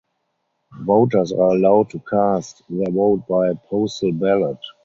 Voters 0.79 1.31
are 1.31 1.51
allowed 1.51 1.91
to 1.91 1.99
cast 1.99 2.63
their 2.67 2.91
vote 2.91 3.27
by 3.27 3.53
postal 3.69 4.11
ballot. 4.11 4.57